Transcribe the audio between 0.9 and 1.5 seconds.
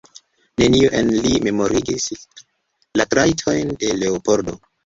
en li